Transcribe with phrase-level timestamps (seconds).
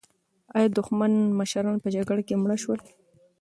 [0.55, 2.79] ایا دښمن مشران په جګړه کې مړه شول؟